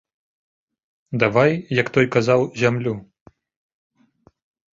Давай, 1.23 1.51
як 1.81 1.87
той 1.99 2.07
казаў, 2.15 2.39
зямлю. 2.63 2.95